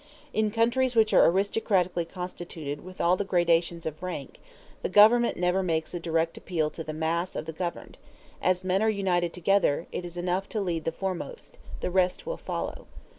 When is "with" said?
2.83-2.99